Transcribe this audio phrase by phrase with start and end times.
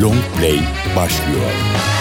[0.00, 0.60] Long Play
[0.96, 1.95] başlıyor.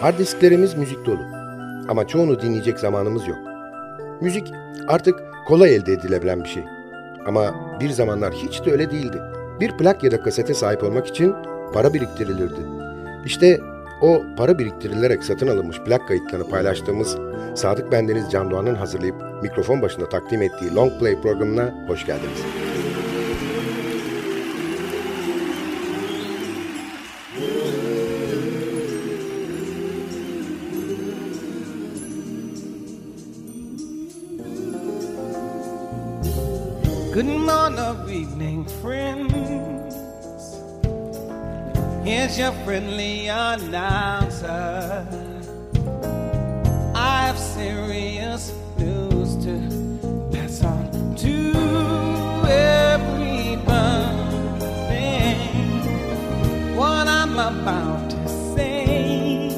[0.00, 1.22] Hard disklerimiz müzik dolu.
[1.88, 3.38] Ama çoğunu dinleyecek zamanımız yok.
[4.20, 4.52] Müzik
[4.88, 5.14] artık
[5.46, 6.64] kolay elde edilebilen bir şey.
[7.26, 9.18] Ama bir zamanlar hiç de öyle değildi.
[9.60, 11.34] Bir plak ya da kasete sahip olmak için
[11.72, 12.60] para biriktirilirdi.
[13.24, 13.60] İşte
[14.02, 17.16] o para biriktirilerek satın alınmış plak kayıtlarını paylaştığımız
[17.54, 22.42] Sadık Bendeniz Can Doğan'ın hazırlayıp mikrofon başında takdim ettiği Long Play programına hoş geldiniz.
[38.70, 39.94] friends.
[42.04, 45.06] Here's your friendly announcer.
[46.94, 49.58] I have serious news to
[50.32, 51.52] pass on to
[52.48, 53.26] everybody.
[56.76, 59.48] What I'm about to say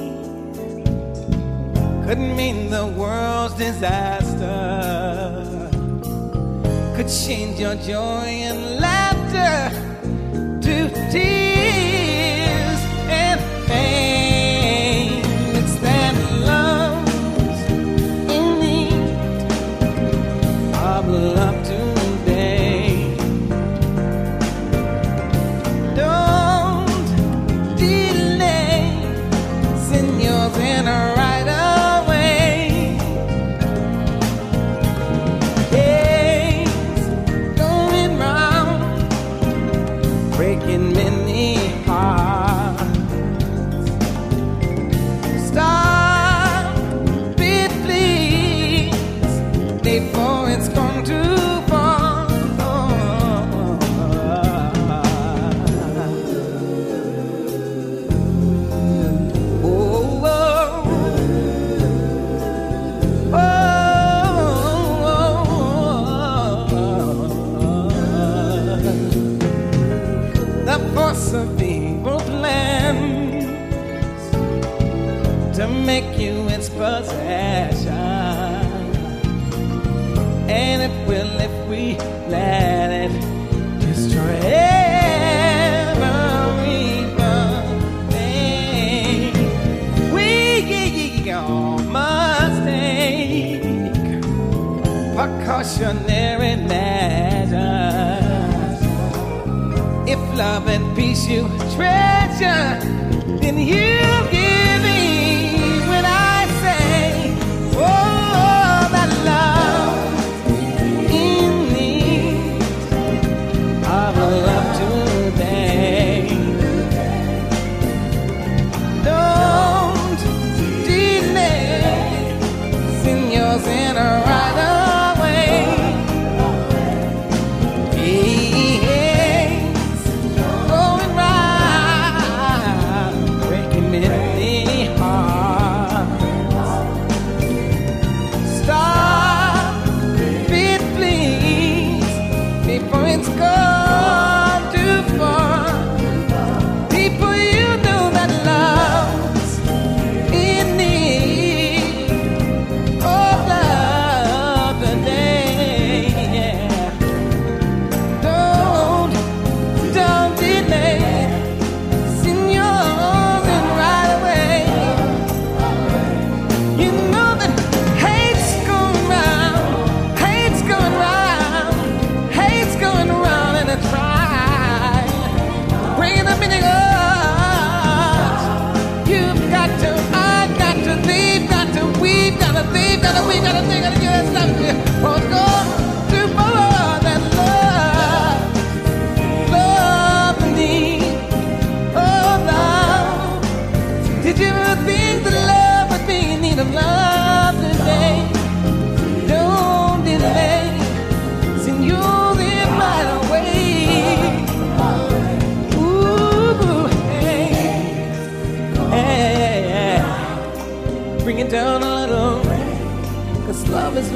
[2.06, 5.08] could mean the world's disaster
[6.96, 8.97] could change your joy and life.
[9.30, 9.87] 谢谢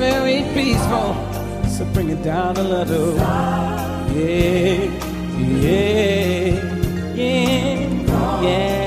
[0.03, 1.15] very peaceful,
[1.69, 3.15] so bring it down a little.
[4.19, 4.91] Yeah,
[5.63, 6.51] yeah,
[7.15, 8.82] yeah, yeah.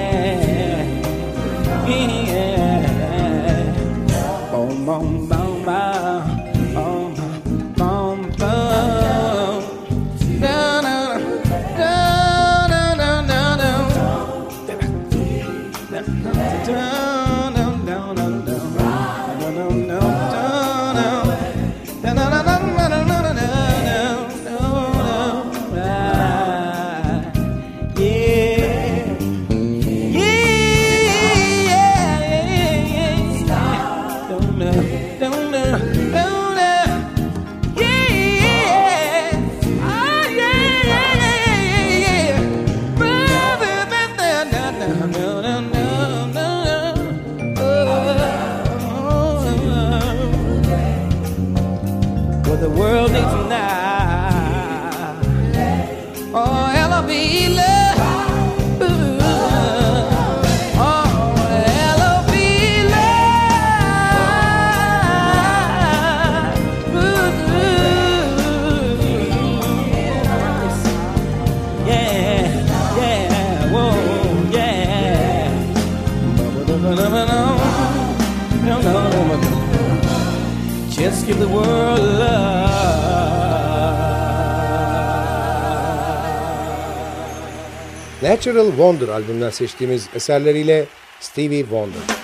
[88.36, 90.86] Natural Wonder albümünden seçtiğimiz eserleriyle
[91.20, 92.14] Stevie Wonder.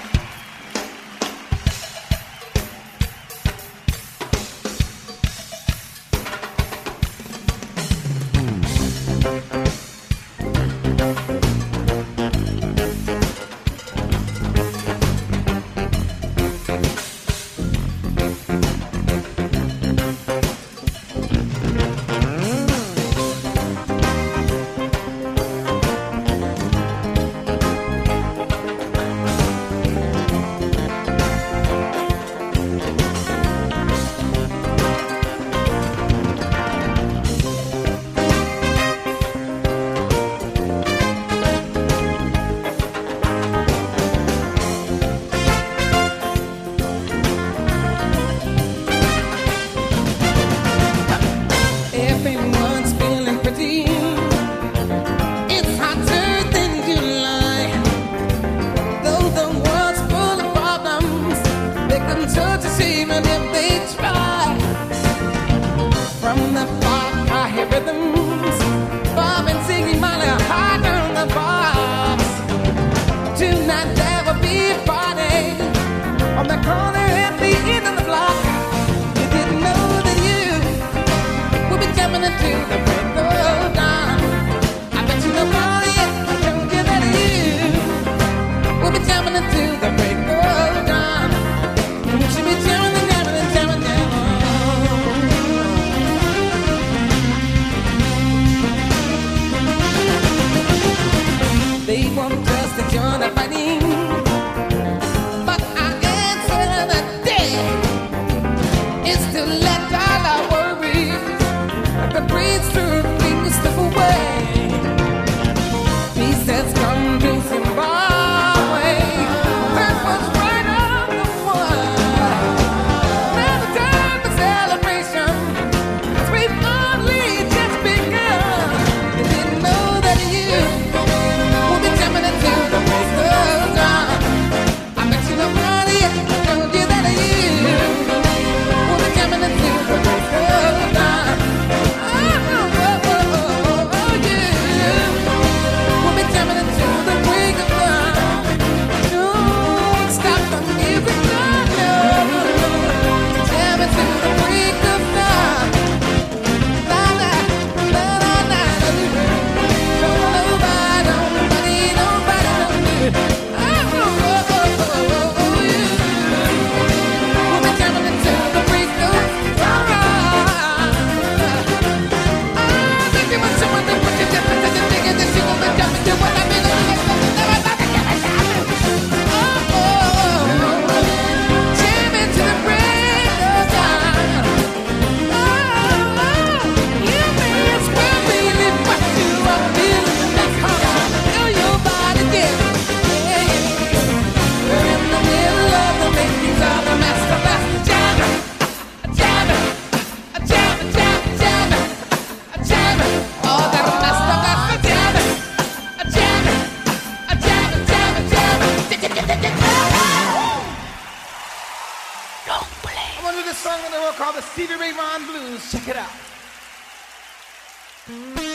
[218.07, 218.50] Thank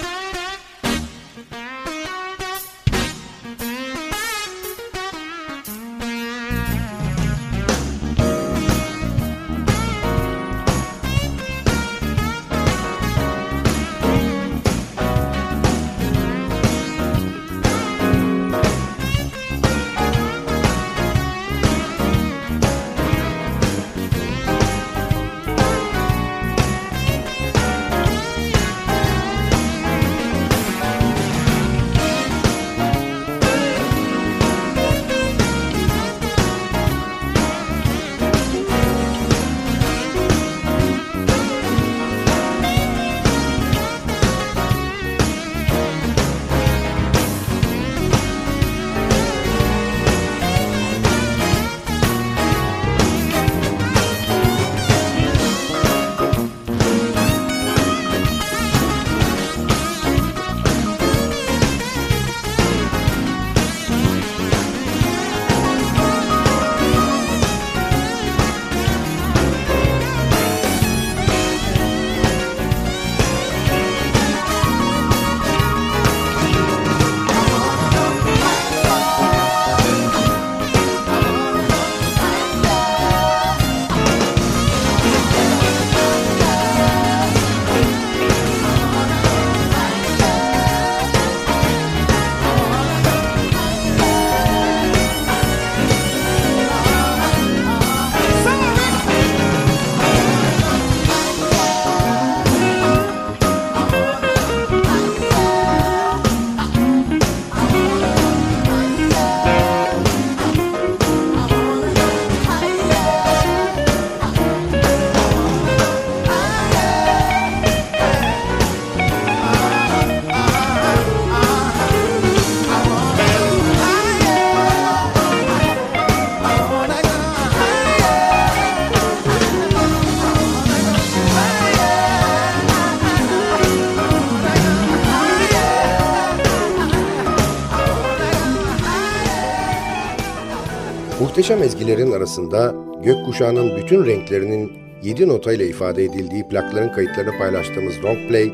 [141.46, 148.52] Muhteşem ezgilerin arasında gökkuşağının bütün renklerinin 7 notayla ifade edildiği plakların kayıtlarını paylaştığımız Long Play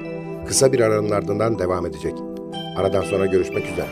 [0.49, 2.15] kısa bir aranın ardından devam edecek.
[2.77, 3.87] Aradan sonra görüşmek üzere.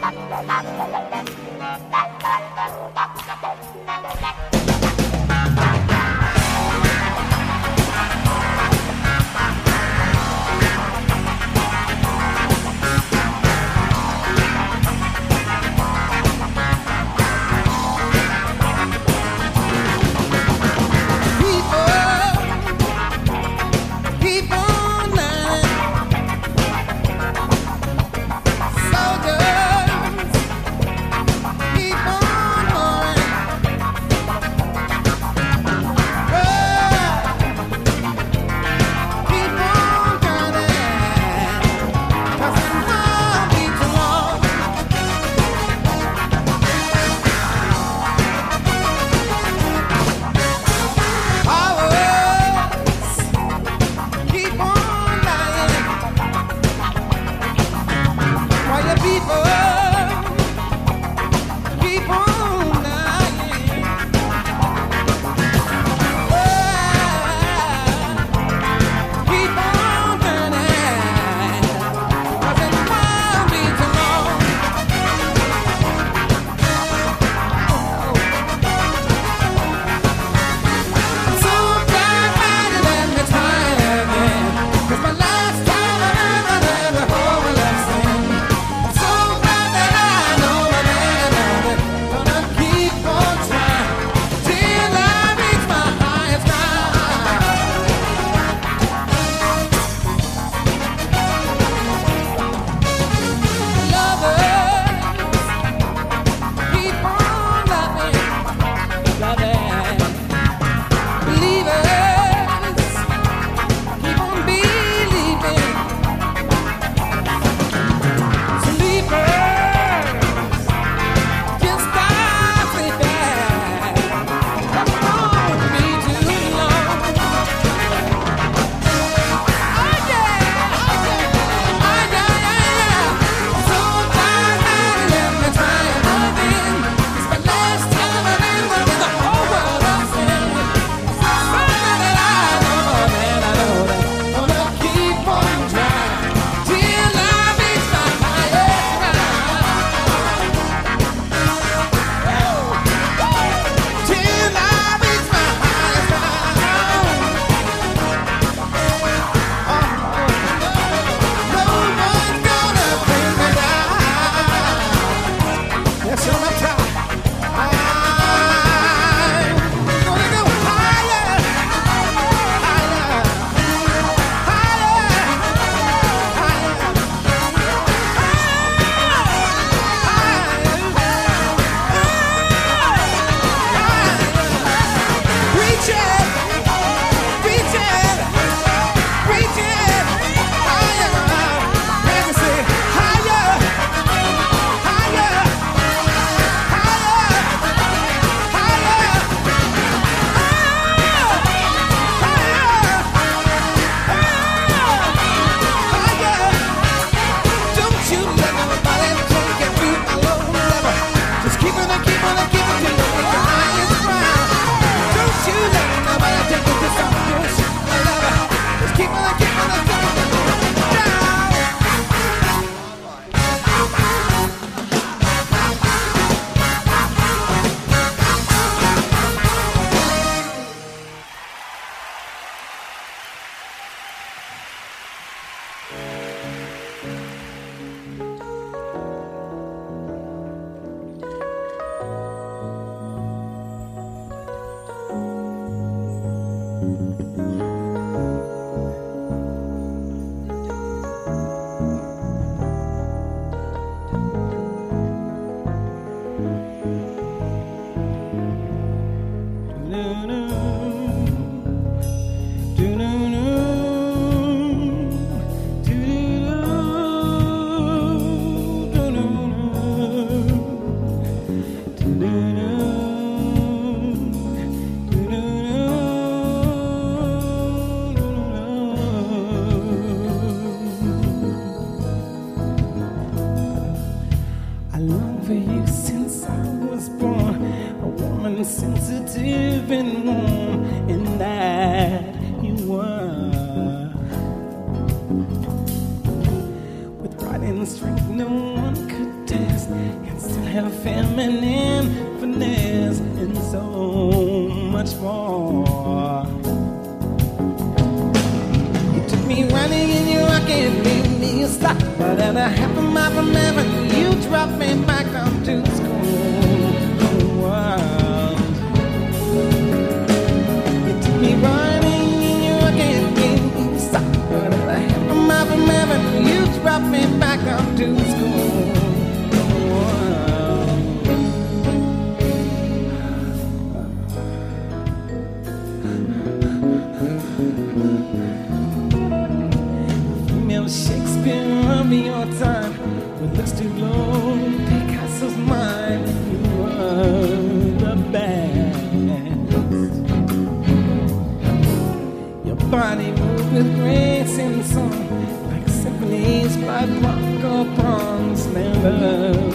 [354.59, 359.71] And song Like symphonies by Marco Pons Nevertheless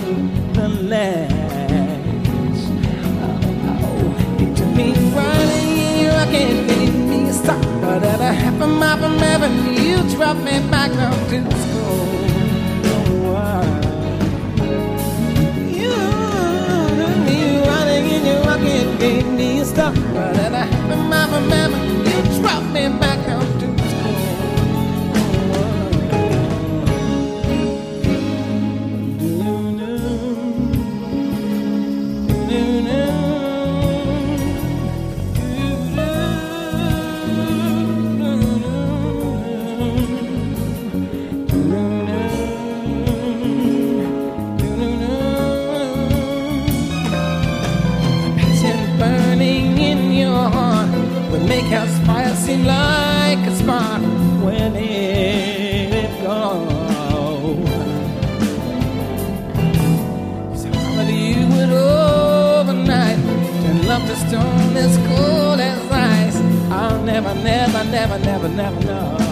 [4.40, 7.62] you took me running and you rocking, made me stop.
[7.82, 12.06] But at a half a mile from heaven, you dropped me back down to school.
[12.92, 13.64] Oh,
[15.70, 15.96] You
[17.26, 19.94] me running made me stop.
[20.14, 21.95] But at a half a mile from heaven,
[52.46, 54.02] seem like a spark
[54.46, 56.70] when it goes.
[60.62, 63.18] So how you would overnight
[63.64, 66.40] turn love to stone as cold as ice?
[66.72, 69.25] I'll never, never, never, never, never know.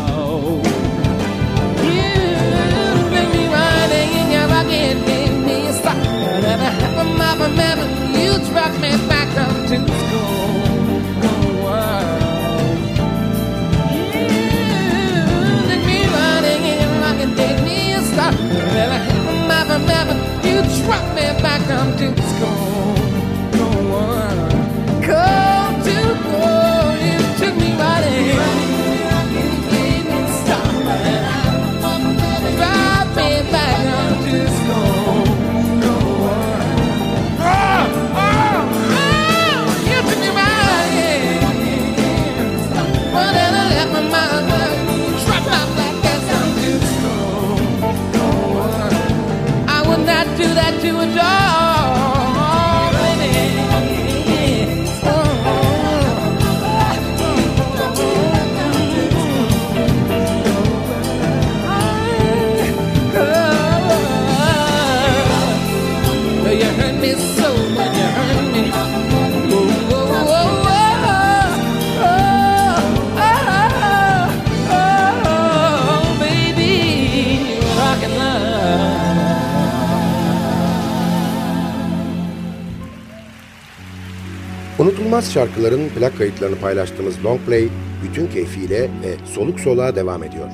[85.33, 87.67] Şarkıların plak kayıtlarını paylaştığımız Long Play
[88.03, 90.47] bütün keyfiyle ve soluk soluğa devam ediyor.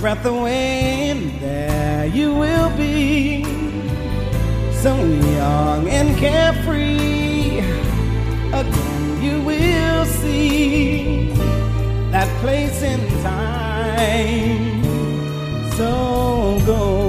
[0.00, 3.44] Breath away, and there you will be,
[4.82, 7.60] so young and carefree.
[8.52, 11.30] Again, you will see
[12.10, 14.84] that place in time.
[15.72, 17.03] So go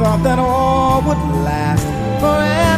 [0.00, 1.84] thought that all would last
[2.22, 2.69] forever.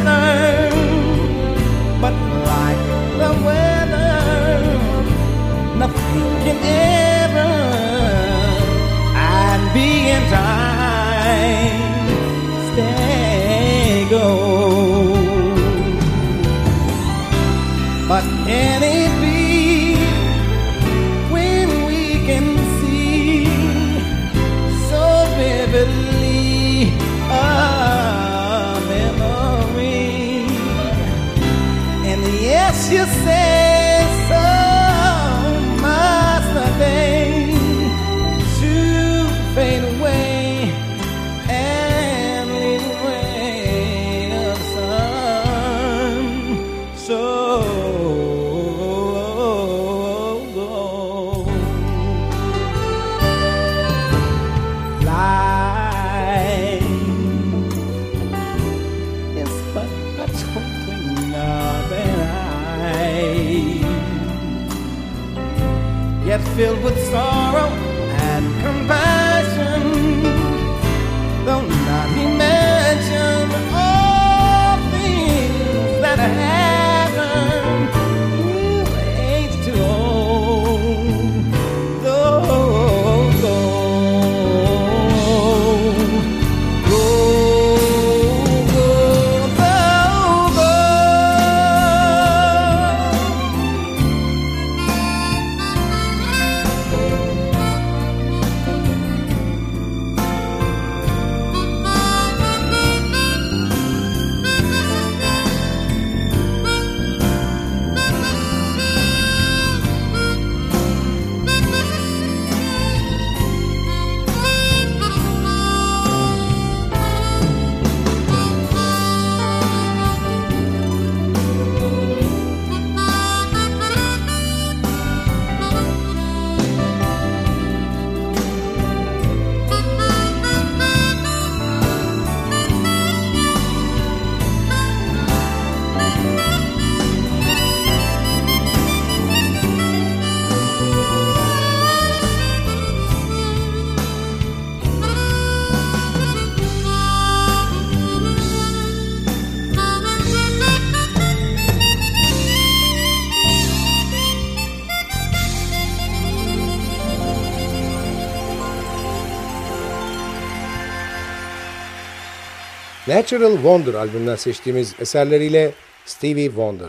[163.12, 165.72] Natural Wonder albümünden seçtiğimiz eserleriyle
[166.04, 166.88] Stevie Wonder.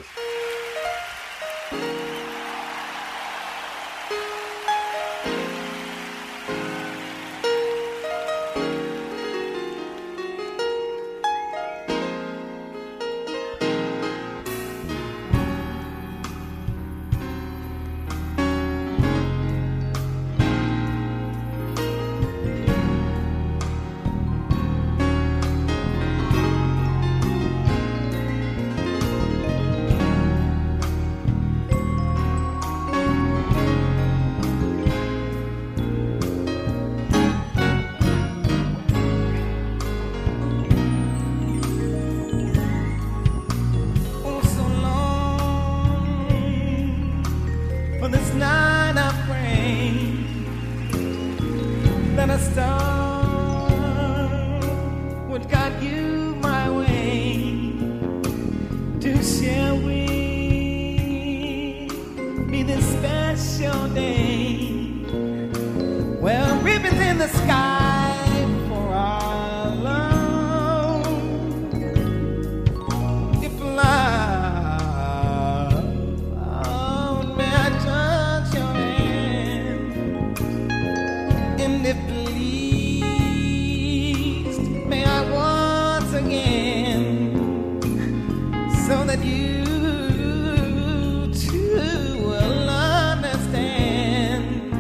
[93.11, 94.71] understand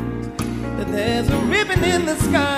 [0.77, 2.52] that there's a ribbon in the sky.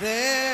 [0.00, 0.53] There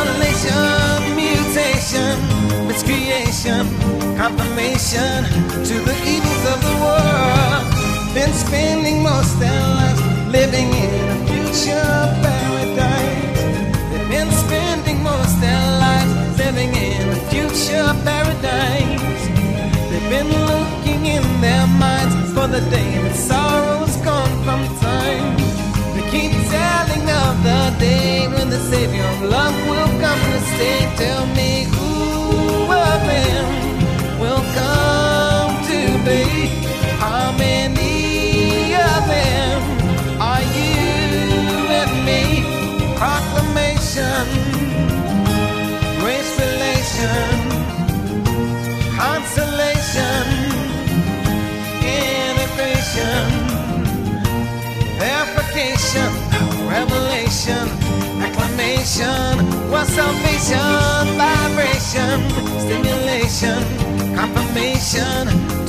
[0.00, 2.16] Mutilation, mutation,
[2.66, 3.64] miscreation,
[4.16, 5.24] confirmation
[5.68, 7.64] to the evils of the world.
[8.14, 11.92] Been spending most their lives living in a future
[12.24, 13.40] paradise.
[13.90, 19.22] They've been spending most their lives living in a future paradise.
[19.90, 25.36] They've been looking in their minds for the day that sorrow's gone from time.
[25.94, 29.89] They keep telling of the day when the Savior of love will
[49.00, 50.26] consolation,
[51.82, 53.30] integration,
[54.98, 56.10] verification,
[56.68, 57.66] revelation,
[58.20, 59.39] acclamation,
[60.00, 62.18] salvation, vibration,
[62.64, 63.60] stimulation,
[64.16, 65.59] confirmation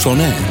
[0.00, 0.49] 说呢？